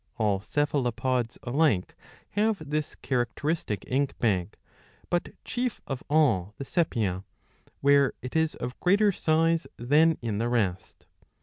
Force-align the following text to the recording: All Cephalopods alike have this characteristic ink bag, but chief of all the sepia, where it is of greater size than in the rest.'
All 0.17 0.39
Cephalopods 0.39 1.37
alike 1.43 1.93
have 2.29 2.59
this 2.67 2.95
characteristic 2.95 3.83
ink 3.85 4.17
bag, 4.17 4.57
but 5.11 5.35
chief 5.45 5.79
of 5.85 6.01
all 6.09 6.55
the 6.57 6.65
sepia, 6.65 7.23
where 7.81 8.13
it 8.23 8.35
is 8.35 8.55
of 8.55 8.79
greater 8.79 9.11
size 9.11 9.67
than 9.77 10.17
in 10.19 10.39
the 10.39 10.49
rest.' 10.49 11.05